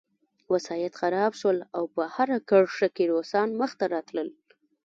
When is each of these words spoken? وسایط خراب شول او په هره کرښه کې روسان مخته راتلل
وسایط 0.53 0.93
خراب 1.01 1.31
شول 1.39 1.57
او 1.77 1.83
په 1.93 2.03
هره 2.15 2.37
کرښه 2.49 2.87
کې 2.95 3.03
روسان 3.13 3.47
مخته 3.61 3.85
راتلل 3.93 4.29